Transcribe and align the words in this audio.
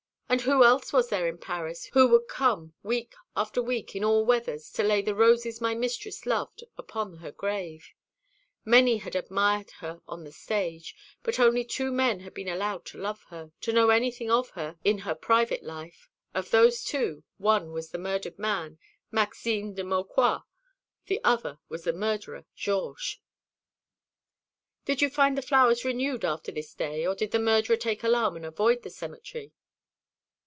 And 0.31 0.39
who 0.43 0.63
else 0.63 0.93
was 0.93 1.09
there 1.09 1.27
in 1.27 1.37
Paris 1.39 1.87
who 1.91 2.07
would 2.07 2.29
come 2.29 2.73
week 2.83 3.15
after 3.35 3.61
week, 3.61 3.97
in 3.97 4.03
all 4.05 4.23
weathers, 4.25 4.71
to 4.71 4.81
lay 4.81 5.01
the 5.01 5.13
roses 5.13 5.59
my 5.59 5.75
mistress 5.75 6.25
loved 6.25 6.63
upon 6.77 7.17
her 7.17 7.33
grave? 7.33 7.89
Many 8.63 8.95
had 8.99 9.13
admired 9.13 9.71
her 9.81 9.99
on 10.07 10.23
the 10.23 10.31
stage; 10.31 10.95
but 11.21 11.37
only 11.37 11.65
two 11.65 11.91
men 11.91 12.21
had 12.21 12.33
been 12.33 12.47
allowed 12.47 12.85
to 12.85 12.97
love 12.97 13.23
her, 13.23 13.51
to 13.59 13.73
know 13.73 13.89
anything 13.89 14.31
of 14.31 14.51
her 14.51 14.77
in 14.85 14.99
her 14.99 15.15
private 15.15 15.63
life. 15.63 16.09
Of 16.33 16.49
those 16.49 16.81
two, 16.85 17.25
one 17.37 17.73
was 17.73 17.91
the 17.91 17.97
murdered 17.99 18.39
man, 18.39 18.79
Maxime 19.11 19.73
de 19.73 19.83
Maucroix; 19.83 20.43
the 21.07 21.21
other 21.25 21.59
was 21.67 21.83
the 21.83 21.91
murderer 21.91 22.45
Georges." 22.55 23.17
"Did 24.85 25.01
you 25.01 25.09
find 25.09 25.37
the 25.37 25.41
flowers 25.41 25.83
renewed 25.83 26.23
after 26.23 26.53
this 26.53 26.73
day, 26.73 27.05
or 27.05 27.15
did 27.15 27.31
the 27.31 27.37
murderer 27.39 27.75
take 27.75 28.01
alarm 28.01 28.37
and 28.37 28.45
avoid 28.45 28.83
the 28.83 28.89
cemetery?" 28.89 29.51